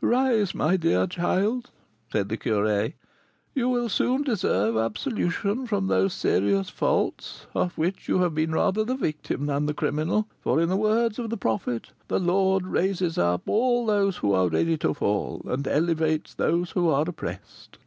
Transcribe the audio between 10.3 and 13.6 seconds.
for, in the words of the prophet, 'The Lord raises up